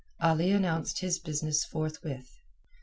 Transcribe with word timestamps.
Ali 0.19 0.49
announced 0.49 1.01
his 1.01 1.19
business 1.19 1.63
forthwith. 1.63 2.27